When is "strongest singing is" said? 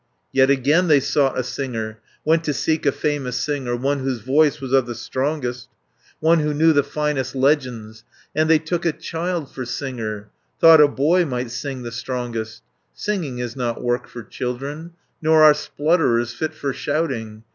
11.91-13.55